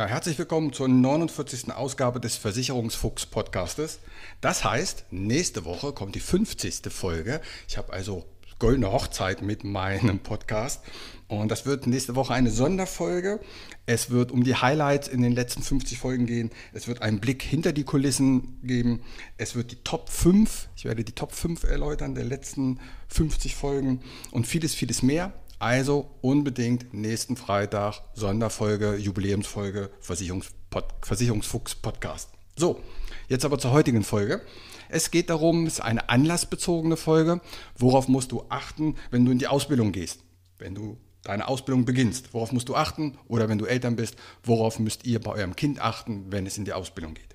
Ja, 0.00 0.06
herzlich 0.06 0.38
willkommen 0.38 0.72
zur 0.72 0.88
49. 0.88 1.74
Ausgabe 1.74 2.20
des 2.20 2.36
Versicherungsfuchs 2.36 3.26
Podcastes. 3.26 3.98
Das 4.40 4.64
heißt, 4.64 5.04
nächste 5.10 5.66
Woche 5.66 5.92
kommt 5.92 6.14
die 6.14 6.20
50. 6.20 6.90
Folge. 6.90 7.42
Ich 7.68 7.76
habe 7.76 7.92
also 7.92 8.24
goldene 8.58 8.92
Hochzeit 8.92 9.42
mit 9.42 9.62
meinem 9.62 10.18
Podcast. 10.20 10.82
Und 11.28 11.50
das 11.50 11.66
wird 11.66 11.86
nächste 11.86 12.14
Woche 12.14 12.32
eine 12.32 12.50
Sonderfolge. 12.50 13.40
Es 13.84 14.08
wird 14.08 14.32
um 14.32 14.42
die 14.42 14.54
Highlights 14.54 15.06
in 15.06 15.20
den 15.20 15.32
letzten 15.32 15.62
50 15.62 15.98
Folgen 15.98 16.24
gehen. 16.24 16.50
Es 16.72 16.88
wird 16.88 17.02
einen 17.02 17.20
Blick 17.20 17.42
hinter 17.42 17.72
die 17.72 17.84
Kulissen 17.84 18.58
geben. 18.62 19.02
Es 19.36 19.54
wird 19.54 19.70
die 19.70 19.82
Top 19.84 20.08
5, 20.08 20.70
ich 20.76 20.86
werde 20.86 21.04
die 21.04 21.12
Top 21.12 21.32
5 21.32 21.64
erläutern 21.64 22.14
der 22.14 22.24
letzten 22.24 22.80
50 23.08 23.54
Folgen 23.54 24.00
und 24.30 24.46
vieles, 24.46 24.74
vieles 24.74 25.02
mehr. 25.02 25.34
Also 25.60 26.08
unbedingt 26.22 26.94
nächsten 26.94 27.36
Freitag 27.36 28.00
Sonderfolge, 28.14 28.96
Jubiläumsfolge 28.96 29.90
Versicherungspod 30.00 30.84
Versicherungsfuchs 31.02 31.74
Podcast. 31.74 32.30
So, 32.56 32.80
jetzt 33.28 33.44
aber 33.44 33.58
zur 33.58 33.72
heutigen 33.72 34.02
Folge. 34.02 34.40
Es 34.88 35.10
geht 35.10 35.28
darum, 35.28 35.66
es 35.66 35.74
ist 35.74 35.80
eine 35.80 36.08
anlassbezogene 36.08 36.96
Folge. 36.96 37.42
Worauf 37.76 38.08
musst 38.08 38.32
du 38.32 38.46
achten, 38.48 38.96
wenn 39.10 39.26
du 39.26 39.32
in 39.32 39.38
die 39.38 39.48
Ausbildung 39.48 39.92
gehst? 39.92 40.20
Wenn 40.56 40.74
du 40.74 40.96
deine 41.24 41.46
Ausbildung 41.46 41.84
beginnst, 41.84 42.32
worauf 42.32 42.52
musst 42.52 42.70
du 42.70 42.74
achten? 42.74 43.18
Oder 43.28 43.50
wenn 43.50 43.58
du 43.58 43.66
Eltern 43.66 43.96
bist, 43.96 44.16
worauf 44.42 44.78
müsst 44.78 45.04
ihr 45.04 45.20
bei 45.20 45.32
eurem 45.32 45.56
Kind 45.56 45.78
achten, 45.78 46.32
wenn 46.32 46.46
es 46.46 46.56
in 46.56 46.64
die 46.64 46.72
Ausbildung 46.72 47.12
geht? 47.12 47.34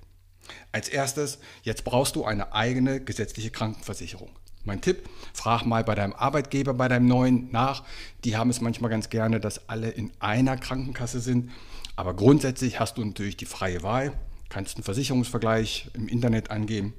Als 0.72 0.88
erstes, 0.88 1.38
jetzt 1.62 1.84
brauchst 1.84 2.16
du 2.16 2.24
eine 2.24 2.52
eigene 2.52 3.00
gesetzliche 3.00 3.50
Krankenversicherung. 3.52 4.30
Mein 4.66 4.80
Tipp, 4.80 5.08
frag 5.32 5.64
mal 5.64 5.84
bei 5.84 5.94
deinem 5.94 6.12
Arbeitgeber, 6.12 6.74
bei 6.74 6.88
deinem 6.88 7.06
neuen 7.06 7.48
nach. 7.52 7.84
Die 8.24 8.36
haben 8.36 8.50
es 8.50 8.60
manchmal 8.60 8.90
ganz 8.90 9.10
gerne, 9.10 9.38
dass 9.38 9.68
alle 9.68 9.90
in 9.90 10.10
einer 10.18 10.56
Krankenkasse 10.56 11.20
sind. 11.20 11.52
Aber 11.94 12.14
grundsätzlich 12.14 12.80
hast 12.80 12.98
du 12.98 13.04
natürlich 13.04 13.36
die 13.36 13.46
freie 13.46 13.84
Wahl, 13.84 14.12
kannst 14.48 14.76
einen 14.76 14.82
Versicherungsvergleich 14.82 15.92
im 15.94 16.08
Internet 16.08 16.50
angeben. 16.50 16.94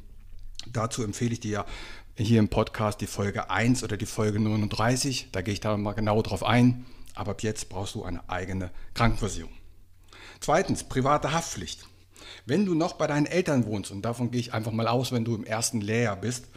Dazu 0.71 1.03
empfehle 1.03 1.33
ich 1.33 1.41
dir 1.41 1.65
hier 2.15 2.39
im 2.39 2.47
Podcast 2.47 3.01
die 3.01 3.07
Folge 3.07 3.49
1 3.49 3.83
oder 3.83 3.97
die 3.97 4.05
Folge 4.05 4.39
39. 4.39 5.27
Da 5.33 5.41
gehe 5.41 5.53
ich 5.53 5.59
da 5.59 5.75
mal 5.75 5.91
genau 5.91 6.21
drauf 6.21 6.43
ein. 6.43 6.85
Aber 7.15 7.31
ab 7.31 7.43
jetzt 7.43 7.67
brauchst 7.67 7.95
du 7.95 8.03
eine 8.03 8.29
eigene 8.29 8.71
Krankenversicherung. 8.93 9.51
Zweitens, 10.39 10.85
private 10.85 11.33
Haftpflicht. 11.33 11.85
Wenn 12.45 12.65
du 12.65 12.75
noch 12.75 12.93
bei 12.93 13.07
deinen 13.07 13.25
Eltern 13.25 13.65
wohnst, 13.65 13.91
und 13.91 14.03
davon 14.03 14.31
gehe 14.31 14.39
ich 14.39 14.53
einfach 14.53 14.71
mal 14.71 14.87
aus, 14.87 15.11
wenn 15.11 15.25
du 15.25 15.35
im 15.35 15.43
ersten 15.43 15.81
Lehrjahr 15.81 16.15
bist, 16.15 16.47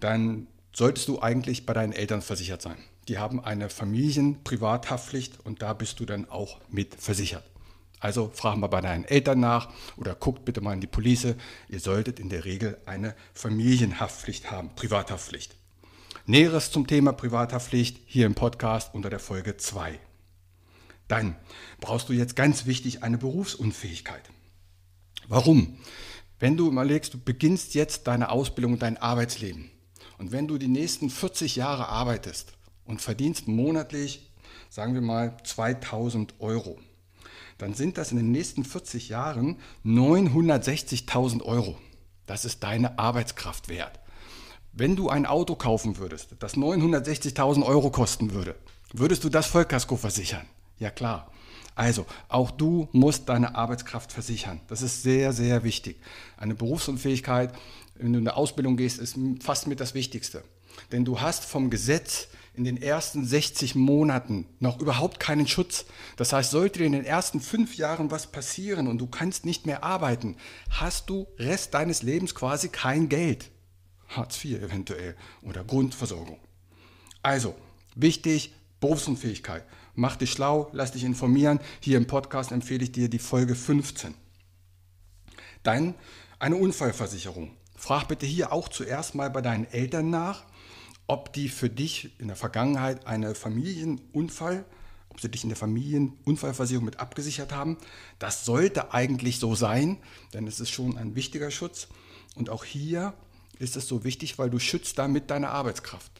dann 0.00 0.46
solltest 0.72 1.08
du 1.08 1.20
eigentlich 1.20 1.64
bei 1.64 1.72
deinen 1.72 1.92
Eltern 1.92 2.20
versichert 2.20 2.60
sein. 2.60 2.76
Die 3.08 3.18
haben 3.18 3.42
eine 3.42 3.70
Familienprivathaftpflicht 3.70 5.40
und 5.44 5.62
da 5.62 5.72
bist 5.72 6.00
du 6.00 6.06
dann 6.06 6.28
auch 6.28 6.60
mit 6.68 6.94
versichert. 6.96 7.44
Also 7.98 8.30
frag 8.34 8.56
mal 8.56 8.66
bei 8.66 8.80
deinen 8.82 9.04
Eltern 9.04 9.40
nach 9.40 9.70
oder 9.96 10.14
guckt 10.14 10.44
bitte 10.44 10.60
mal 10.60 10.74
in 10.74 10.80
die 10.80 10.86
Police. 10.86 11.34
Ihr 11.68 11.80
solltet 11.80 12.20
in 12.20 12.28
der 12.28 12.44
Regel 12.44 12.78
eine 12.84 13.14
Familienhaftpflicht 13.32 14.50
haben, 14.50 14.70
Privathaftpflicht. 14.74 15.56
Näheres 16.26 16.72
zum 16.72 16.86
Thema 16.86 17.12
Privathaftpflicht 17.12 18.00
hier 18.04 18.26
im 18.26 18.34
Podcast 18.34 18.92
unter 18.94 19.08
der 19.08 19.20
Folge 19.20 19.56
2. 19.56 19.98
Dann 21.08 21.36
brauchst 21.80 22.08
du 22.08 22.12
jetzt 22.12 22.36
ganz 22.36 22.66
wichtig 22.66 23.02
eine 23.02 23.16
Berufsunfähigkeit. 23.16 24.28
Warum? 25.28 25.78
Wenn 26.38 26.56
du 26.56 26.68
überlegst, 26.68 27.14
du 27.14 27.18
beginnst 27.18 27.74
jetzt 27.74 28.08
deine 28.08 28.30
Ausbildung, 28.30 28.78
dein 28.78 28.98
Arbeitsleben 28.98 29.70
und 30.18 30.32
wenn 30.32 30.48
du 30.48 30.58
die 30.58 30.68
nächsten 30.68 31.10
40 31.10 31.56
Jahre 31.56 31.88
arbeitest 31.88 32.52
und 32.84 33.02
verdienst 33.02 33.48
monatlich, 33.48 34.30
sagen 34.70 34.94
wir 34.94 35.00
mal, 35.00 35.36
2000 35.44 36.34
Euro, 36.40 36.78
dann 37.58 37.74
sind 37.74 37.98
das 37.98 38.10
in 38.10 38.18
den 38.18 38.32
nächsten 38.32 38.64
40 38.64 39.08
Jahren 39.08 39.58
960.000 39.84 41.42
Euro. 41.42 41.76
Das 42.26 42.44
ist 42.44 42.62
deine 42.62 42.98
Arbeitskraft 42.98 43.68
wert. 43.68 44.00
Wenn 44.72 44.96
du 44.96 45.08
ein 45.08 45.24
Auto 45.24 45.54
kaufen 45.54 45.96
würdest, 45.96 46.34
das 46.38 46.56
960.000 46.56 47.64
Euro 47.64 47.90
kosten 47.90 48.32
würde, 48.32 48.56
würdest 48.92 49.24
du 49.24 49.30
das 49.30 49.46
Vollkasko 49.46 49.96
versichern? 49.96 50.46
Ja 50.78 50.90
klar. 50.90 51.30
Also, 51.76 52.06
auch 52.28 52.50
du 52.50 52.88
musst 52.92 53.28
deine 53.28 53.54
Arbeitskraft 53.54 54.10
versichern. 54.10 54.60
Das 54.66 54.80
ist 54.80 55.02
sehr, 55.02 55.32
sehr 55.34 55.62
wichtig. 55.62 56.00
Eine 56.38 56.54
Berufsunfähigkeit, 56.54 57.54
wenn 57.94 58.14
du 58.14 58.18
in 58.18 58.26
eine 58.26 58.36
Ausbildung 58.36 58.78
gehst, 58.78 58.98
ist 58.98 59.16
fast 59.40 59.66
mit 59.66 59.78
das 59.78 59.94
Wichtigste. 59.94 60.42
Denn 60.90 61.04
du 61.04 61.20
hast 61.20 61.44
vom 61.44 61.68
Gesetz 61.68 62.28
in 62.54 62.64
den 62.64 62.80
ersten 62.80 63.26
60 63.26 63.74
Monaten 63.74 64.46
noch 64.58 64.80
überhaupt 64.80 65.20
keinen 65.20 65.46
Schutz. 65.46 65.84
Das 66.16 66.32
heißt, 66.32 66.50
sollte 66.50 66.78
dir 66.78 66.86
in 66.86 66.92
den 66.92 67.04
ersten 67.04 67.40
fünf 67.40 67.76
Jahren 67.76 68.10
was 68.10 68.26
passieren 68.28 68.88
und 68.88 68.96
du 68.98 69.06
kannst 69.06 69.44
nicht 69.44 69.66
mehr 69.66 69.84
arbeiten, 69.84 70.36
hast 70.70 71.10
du 71.10 71.26
Rest 71.38 71.74
deines 71.74 72.02
Lebens 72.02 72.34
quasi 72.34 72.70
kein 72.70 73.10
Geld. 73.10 73.50
Hartz 74.08 74.42
IV 74.42 74.62
eventuell 74.62 75.14
oder 75.42 75.62
Grundversorgung. 75.62 76.38
Also, 77.22 77.54
wichtig, 77.94 78.54
Berufsunfähigkeit. 78.80 79.64
Mach 79.98 80.16
dich 80.16 80.30
schlau, 80.30 80.68
lass 80.72 80.92
dich 80.92 81.04
informieren. 81.04 81.58
Hier 81.80 81.96
im 81.96 82.06
Podcast 82.06 82.52
empfehle 82.52 82.84
ich 82.84 82.92
dir 82.92 83.08
die 83.08 83.18
Folge 83.18 83.54
15. 83.54 84.14
Dann 85.62 85.94
eine 86.38 86.56
Unfallversicherung. 86.56 87.56
Frag 87.74 88.06
bitte 88.06 88.26
hier 88.26 88.52
auch 88.52 88.68
zuerst 88.68 89.14
mal 89.14 89.30
bei 89.30 89.40
deinen 89.40 89.64
Eltern 89.64 90.10
nach, 90.10 90.44
ob 91.06 91.32
die 91.32 91.48
für 91.48 91.70
dich 91.70 92.20
in 92.20 92.28
der 92.28 92.36
Vergangenheit 92.36 93.06
eine 93.06 93.34
Familienunfall, 93.34 94.66
ob 95.08 95.22
sie 95.22 95.30
dich 95.30 95.44
in 95.44 95.48
der 95.48 95.56
Familienunfallversicherung 95.56 96.84
mit 96.84 97.00
abgesichert 97.00 97.54
haben. 97.54 97.78
Das 98.18 98.44
sollte 98.44 98.92
eigentlich 98.92 99.38
so 99.38 99.54
sein, 99.54 99.96
denn 100.34 100.46
es 100.46 100.60
ist 100.60 100.70
schon 100.70 100.98
ein 100.98 101.14
wichtiger 101.14 101.50
Schutz. 101.50 101.88
Und 102.34 102.50
auch 102.50 102.64
hier 102.64 103.14
ist 103.58 103.76
es 103.76 103.88
so 103.88 104.04
wichtig, 104.04 104.38
weil 104.38 104.50
du 104.50 104.58
schützt 104.58 104.98
damit 104.98 105.30
deine 105.30 105.48
Arbeitskraft. 105.48 106.12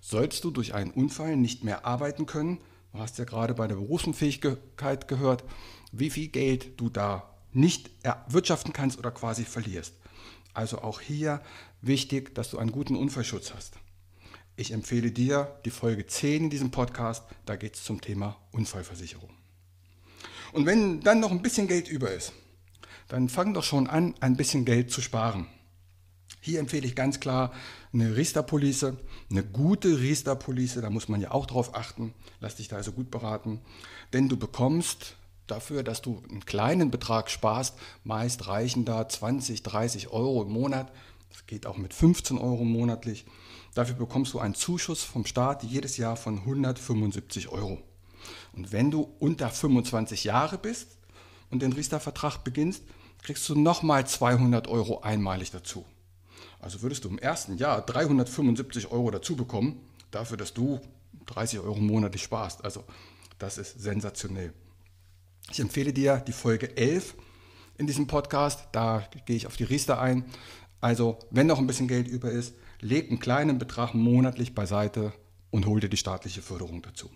Solltest 0.00 0.44
du 0.44 0.52
durch 0.52 0.72
einen 0.72 0.92
Unfall 0.92 1.36
nicht 1.36 1.64
mehr 1.64 1.84
arbeiten 1.84 2.26
können, 2.26 2.60
Du 2.92 2.98
hast 2.98 3.18
ja 3.18 3.24
gerade 3.24 3.54
bei 3.54 3.66
der 3.66 3.76
Berufsunfähigkeit 3.76 5.08
gehört, 5.08 5.44
wie 5.92 6.10
viel 6.10 6.28
Geld 6.28 6.80
du 6.80 6.88
da 6.88 7.34
nicht 7.52 7.90
erwirtschaften 8.02 8.72
kannst 8.72 8.98
oder 8.98 9.10
quasi 9.10 9.44
verlierst. 9.44 9.94
Also 10.54 10.78
auch 10.82 11.00
hier 11.00 11.40
wichtig, 11.80 12.34
dass 12.34 12.50
du 12.50 12.58
einen 12.58 12.72
guten 12.72 12.96
Unfallschutz 12.96 13.54
hast. 13.54 13.74
Ich 14.56 14.72
empfehle 14.72 15.12
dir 15.12 15.56
die 15.64 15.70
Folge 15.70 16.06
10 16.06 16.44
in 16.44 16.50
diesem 16.50 16.70
Podcast, 16.70 17.24
da 17.46 17.56
geht 17.56 17.76
es 17.76 17.84
zum 17.84 18.00
Thema 18.00 18.36
Unfallversicherung. 18.50 19.30
Und 20.52 20.66
wenn 20.66 21.00
dann 21.00 21.20
noch 21.20 21.30
ein 21.30 21.42
bisschen 21.42 21.68
Geld 21.68 21.88
über 21.88 22.10
ist, 22.10 22.32
dann 23.06 23.28
fang 23.28 23.54
doch 23.54 23.64
schon 23.64 23.86
an, 23.86 24.14
ein 24.20 24.36
bisschen 24.36 24.64
Geld 24.64 24.90
zu 24.90 25.00
sparen. 25.00 25.46
Hier 26.40 26.60
empfehle 26.60 26.86
ich 26.86 26.94
ganz 26.94 27.20
klar 27.20 27.52
eine 27.92 28.16
Riester-Police, 28.16 28.92
eine 29.30 29.44
gute 29.44 30.00
Riester-Police, 30.00 30.78
da 30.80 30.90
muss 30.90 31.08
man 31.08 31.20
ja 31.20 31.32
auch 31.32 31.46
drauf 31.46 31.74
achten. 31.74 32.14
Lass 32.40 32.56
dich 32.56 32.68
da 32.68 32.76
also 32.76 32.92
gut 32.92 33.10
beraten, 33.10 33.60
denn 34.12 34.28
du 34.28 34.36
bekommst 34.36 35.16
dafür, 35.46 35.82
dass 35.82 36.02
du 36.02 36.22
einen 36.30 36.44
kleinen 36.44 36.90
Betrag 36.90 37.30
sparst, 37.30 37.74
meist 38.04 38.46
reichen 38.46 38.84
da 38.84 39.08
20, 39.08 39.62
30 39.62 40.08
Euro 40.08 40.42
im 40.42 40.50
Monat. 40.50 40.92
Das 41.30 41.46
geht 41.46 41.66
auch 41.66 41.76
mit 41.76 41.92
15 41.92 42.38
Euro 42.38 42.64
monatlich. 42.64 43.24
Dafür 43.74 43.96
bekommst 43.96 44.32
du 44.34 44.38
einen 44.38 44.54
Zuschuss 44.54 45.02
vom 45.02 45.26
Staat 45.26 45.62
jedes 45.62 45.96
Jahr 45.96 46.16
von 46.16 46.38
175 46.38 47.48
Euro. 47.48 47.78
Und 48.52 48.72
wenn 48.72 48.90
du 48.90 49.08
unter 49.18 49.50
25 49.50 50.24
Jahre 50.24 50.58
bist 50.58 50.98
und 51.50 51.62
den 51.62 51.72
Riester-Vertrag 51.72 52.44
beginnst, 52.44 52.82
kriegst 53.22 53.48
du 53.48 53.58
nochmal 53.58 54.06
200 54.06 54.68
Euro 54.68 55.00
einmalig 55.00 55.50
dazu. 55.50 55.84
Also 56.60 56.82
würdest 56.82 57.04
du 57.04 57.08
im 57.08 57.18
ersten 57.18 57.56
Jahr 57.56 57.84
375 57.84 58.90
Euro 58.90 59.10
dazu 59.10 59.36
bekommen, 59.36 59.80
dafür, 60.10 60.36
dass 60.36 60.54
du 60.54 60.80
30 61.26 61.60
Euro 61.60 61.78
monatlich 61.78 62.22
sparst. 62.22 62.64
Also 62.64 62.84
das 63.38 63.58
ist 63.58 63.80
sensationell. 63.80 64.52
Ich 65.50 65.60
empfehle 65.60 65.92
dir 65.92 66.18
die 66.18 66.32
Folge 66.32 66.76
11 66.76 67.14
in 67.78 67.86
diesem 67.86 68.06
Podcast. 68.06 68.68
Da 68.72 69.08
gehe 69.26 69.36
ich 69.36 69.46
auf 69.46 69.56
die 69.56 69.64
Riester 69.64 70.00
ein. 70.00 70.24
Also 70.80 71.18
wenn 71.30 71.46
noch 71.46 71.58
ein 71.58 71.66
bisschen 71.66 71.88
Geld 71.88 72.08
über 72.08 72.30
ist, 72.30 72.54
leg 72.80 73.08
einen 73.08 73.20
kleinen 73.20 73.58
Betrag 73.58 73.94
monatlich 73.94 74.54
beiseite 74.54 75.12
und 75.50 75.66
hol 75.66 75.80
dir 75.80 75.88
die 75.88 75.96
staatliche 75.96 76.42
Förderung 76.42 76.82
dazu. 76.82 77.10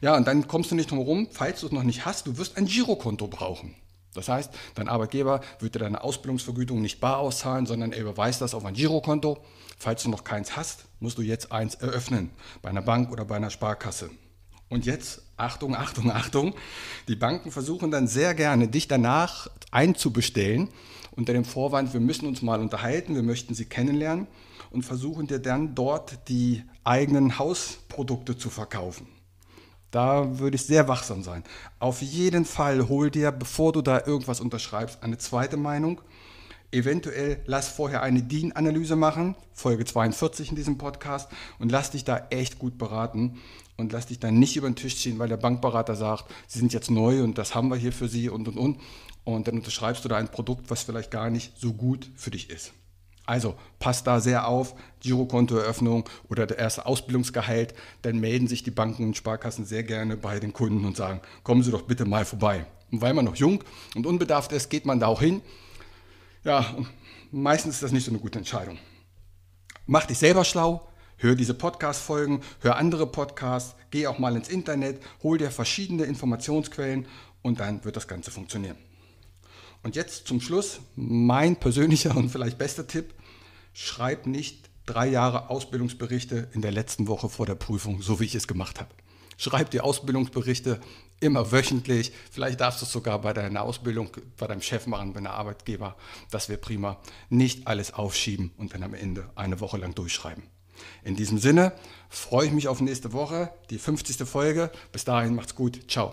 Ja, 0.00 0.16
und 0.16 0.26
dann 0.26 0.46
kommst 0.46 0.70
du 0.70 0.74
nicht 0.74 0.90
drum 0.90 0.98
herum, 0.98 1.28
falls 1.30 1.60
du 1.60 1.66
es 1.66 1.72
noch 1.72 1.82
nicht 1.82 2.04
hast, 2.04 2.26
du 2.26 2.36
wirst 2.36 2.56
ein 2.56 2.66
Girokonto 2.66 3.28
brauchen. 3.28 3.74
Das 4.16 4.28
heißt, 4.28 4.50
dein 4.74 4.88
Arbeitgeber 4.88 5.40
wird 5.60 5.74
dir 5.74 5.80
deine 5.80 6.02
Ausbildungsvergütung 6.02 6.80
nicht 6.80 7.00
bar 7.00 7.18
auszahlen, 7.18 7.66
sondern 7.66 7.92
er 7.92 8.00
überweist 8.00 8.40
das 8.40 8.54
auf 8.54 8.64
ein 8.64 8.74
Girokonto. 8.74 9.38
Falls 9.78 10.02
du 10.02 10.10
noch 10.10 10.24
keins 10.24 10.56
hast, 10.56 10.86
musst 11.00 11.18
du 11.18 11.22
jetzt 11.22 11.52
eins 11.52 11.74
eröffnen, 11.74 12.30
bei 12.62 12.70
einer 12.70 12.82
Bank 12.82 13.12
oder 13.12 13.24
bei 13.24 13.36
einer 13.36 13.50
Sparkasse. 13.50 14.10
Und 14.68 14.84
jetzt, 14.86 15.22
Achtung, 15.36 15.76
Achtung, 15.76 16.10
Achtung, 16.10 16.54
die 17.08 17.14
Banken 17.14 17.52
versuchen 17.52 17.90
dann 17.90 18.08
sehr 18.08 18.34
gerne, 18.34 18.68
dich 18.68 18.88
danach 18.88 19.48
einzubestellen, 19.70 20.68
unter 21.12 21.32
dem 21.32 21.44
Vorwand, 21.44 21.92
wir 21.92 22.00
müssen 22.00 22.26
uns 22.26 22.42
mal 22.42 22.60
unterhalten, 22.60 23.14
wir 23.14 23.22
möchten 23.22 23.54
sie 23.54 23.64
kennenlernen 23.64 24.26
und 24.70 24.82
versuchen 24.82 25.26
dir 25.26 25.38
dann 25.38 25.74
dort 25.74 26.28
die 26.28 26.62
eigenen 26.84 27.38
Hausprodukte 27.38 28.36
zu 28.36 28.50
verkaufen. 28.50 29.06
Da 29.96 30.40
würde 30.40 30.56
ich 30.56 30.66
sehr 30.66 30.88
wachsam 30.88 31.22
sein. 31.22 31.42
Auf 31.78 32.02
jeden 32.02 32.44
Fall 32.44 32.86
hol 32.90 33.10
dir, 33.10 33.32
bevor 33.32 33.72
du 33.72 33.80
da 33.80 34.04
irgendwas 34.04 34.42
unterschreibst, 34.42 35.02
eine 35.02 35.16
zweite 35.16 35.56
Meinung. 35.56 36.02
Eventuell 36.70 37.42
lass 37.46 37.68
vorher 37.68 38.02
eine 38.02 38.22
DIN-Analyse 38.22 38.94
machen, 38.94 39.36
Folge 39.54 39.86
42 39.86 40.50
in 40.50 40.56
diesem 40.56 40.76
Podcast, 40.76 41.30
und 41.58 41.72
lass 41.72 41.92
dich 41.92 42.04
da 42.04 42.26
echt 42.28 42.58
gut 42.58 42.76
beraten 42.76 43.40
und 43.78 43.90
lass 43.90 44.04
dich 44.04 44.18
dann 44.18 44.38
nicht 44.38 44.58
über 44.58 44.68
den 44.68 44.76
Tisch 44.76 44.98
ziehen, 44.98 45.18
weil 45.18 45.30
der 45.30 45.38
Bankberater 45.38 45.96
sagt, 45.96 46.26
Sie 46.46 46.58
sind 46.58 46.74
jetzt 46.74 46.90
neu 46.90 47.22
und 47.22 47.38
das 47.38 47.54
haben 47.54 47.68
wir 47.68 47.78
hier 47.78 47.94
für 47.94 48.06
Sie 48.06 48.28
und 48.28 48.48
und 48.48 48.58
und. 48.58 48.80
Und 49.24 49.48
dann 49.48 49.54
unterschreibst 49.54 50.04
du 50.04 50.10
da 50.10 50.18
ein 50.18 50.28
Produkt, 50.28 50.68
was 50.68 50.82
vielleicht 50.82 51.10
gar 51.10 51.30
nicht 51.30 51.58
so 51.58 51.72
gut 51.72 52.10
für 52.16 52.30
dich 52.30 52.50
ist. 52.50 52.74
Also 53.26 53.56
passt 53.80 54.06
da 54.06 54.20
sehr 54.20 54.46
auf, 54.46 54.74
Girokontoeröffnung 55.00 56.08
oder 56.28 56.46
der 56.46 56.58
erste 56.58 56.86
Ausbildungsgehalt, 56.86 57.74
dann 58.02 58.18
melden 58.18 58.46
sich 58.46 58.62
die 58.62 58.70
Banken 58.70 59.04
und 59.04 59.16
Sparkassen 59.16 59.64
sehr 59.64 59.82
gerne 59.82 60.16
bei 60.16 60.38
den 60.38 60.52
Kunden 60.52 60.84
und 60.84 60.96
sagen, 60.96 61.20
kommen 61.42 61.64
Sie 61.64 61.72
doch 61.72 61.82
bitte 61.82 62.04
mal 62.04 62.24
vorbei. 62.24 62.66
Und 62.92 63.00
weil 63.00 63.14
man 63.14 63.24
noch 63.24 63.34
jung 63.34 63.64
und 63.96 64.06
unbedarft 64.06 64.52
ist, 64.52 64.70
geht 64.70 64.86
man 64.86 65.00
da 65.00 65.08
auch 65.08 65.20
hin. 65.20 65.42
Ja, 66.44 66.64
meistens 67.32 67.74
ist 67.74 67.82
das 67.82 67.92
nicht 67.92 68.04
so 68.04 68.12
eine 68.12 68.20
gute 68.20 68.38
Entscheidung. 68.38 68.78
Mach 69.86 70.06
dich 70.06 70.18
selber 70.18 70.44
schlau, 70.44 70.88
hör 71.16 71.34
diese 71.34 71.54
Podcast-Folgen, 71.54 72.42
hör 72.60 72.76
andere 72.76 73.08
Podcasts, 73.08 73.74
geh 73.90 74.06
auch 74.06 74.20
mal 74.20 74.36
ins 74.36 74.48
Internet, 74.48 75.02
hol 75.24 75.38
dir 75.38 75.50
verschiedene 75.50 76.04
Informationsquellen 76.04 77.06
und 77.42 77.58
dann 77.58 77.84
wird 77.84 77.96
das 77.96 78.06
Ganze 78.06 78.30
funktionieren. 78.30 78.76
Und 79.86 79.94
jetzt 79.94 80.26
zum 80.26 80.40
Schluss 80.40 80.80
mein 80.96 81.54
persönlicher 81.54 82.16
und 82.16 82.28
vielleicht 82.28 82.58
bester 82.58 82.88
Tipp. 82.88 83.14
Schreib 83.72 84.26
nicht 84.26 84.68
drei 84.84 85.06
Jahre 85.06 85.48
Ausbildungsberichte 85.48 86.48
in 86.54 86.60
der 86.60 86.72
letzten 86.72 87.06
Woche 87.06 87.28
vor 87.28 87.46
der 87.46 87.54
Prüfung, 87.54 88.02
so 88.02 88.18
wie 88.18 88.24
ich 88.24 88.34
es 88.34 88.48
gemacht 88.48 88.80
habe. 88.80 88.90
Schreib 89.36 89.70
die 89.70 89.80
Ausbildungsberichte 89.80 90.80
immer 91.20 91.52
wöchentlich. 91.52 92.10
Vielleicht 92.32 92.60
darfst 92.60 92.82
du 92.82 92.86
es 92.86 92.90
sogar 92.90 93.20
bei 93.20 93.32
deiner 93.32 93.62
Ausbildung, 93.62 94.10
bei 94.36 94.48
deinem 94.48 94.60
Chef 94.60 94.88
machen, 94.88 95.12
bei 95.12 95.20
deinem 95.20 95.30
Arbeitgeber. 95.30 95.94
Das 96.32 96.48
wäre 96.48 96.58
prima. 96.58 97.00
Nicht 97.28 97.68
alles 97.68 97.94
aufschieben 97.94 98.50
und 98.56 98.74
dann 98.74 98.82
am 98.82 98.92
Ende 98.92 99.30
eine 99.36 99.60
Woche 99.60 99.76
lang 99.76 99.94
durchschreiben. 99.94 100.42
In 101.04 101.14
diesem 101.14 101.38
Sinne 101.38 101.72
freue 102.08 102.48
ich 102.48 102.52
mich 102.52 102.66
auf 102.66 102.80
nächste 102.80 103.12
Woche, 103.12 103.52
die 103.70 103.78
50. 103.78 104.28
Folge. 104.28 104.72
Bis 104.90 105.04
dahin 105.04 105.36
macht's 105.36 105.54
gut. 105.54 105.88
Ciao. 105.88 106.12